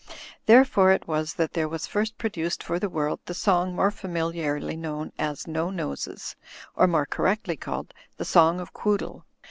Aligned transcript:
Therefore 0.47 0.89
it 0.91 1.07
was 1.07 1.35
that 1.35 1.53
there 1.53 1.69
was 1.69 1.85
first 1.85 2.17
produced 2.17 2.63
for 2.63 2.79
the 2.79 2.89
world 2.89 3.19
the 3.27 3.35
song 3.35 3.75
more 3.75 3.91
familiarly 3.91 4.75
known 4.75 5.11
as 5.19 5.43
''No 5.43 5.69
Noses," 5.71 6.35
or 6.75 6.87
more 6.87 7.05
correctly 7.05 7.55
called 7.55 7.93
"The 8.17 8.25
Song 8.25 8.59
of 8.59 8.73
Quoodle." 8.73 9.25